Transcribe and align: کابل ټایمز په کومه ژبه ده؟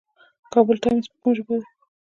کابل 0.53 0.75
ټایمز 0.83 1.05
په 1.09 1.15
کومه 1.21 1.33
ژبه 1.37 1.55
ده؟ 1.59 1.67